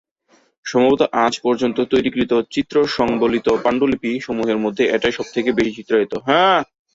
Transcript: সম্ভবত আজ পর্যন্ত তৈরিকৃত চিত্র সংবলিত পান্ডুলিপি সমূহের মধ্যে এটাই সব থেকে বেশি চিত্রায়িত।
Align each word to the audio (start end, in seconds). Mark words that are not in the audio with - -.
সম্ভবত 0.65 1.01
আজ 1.25 1.33
পর্যন্ত 1.45 1.77
তৈরিকৃত 1.91 2.31
চিত্র 2.51 2.75
সংবলিত 2.97 3.47
পান্ডুলিপি 3.63 4.11
সমূহের 4.19 4.57
মধ্যে 4.57 4.83
এটাই 4.95 5.13
সব 5.17 5.27
থেকে 5.33 5.49
বেশি 5.57 5.71
চিত্রায়িত। 5.77 6.13